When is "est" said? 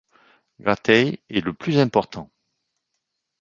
1.29-1.41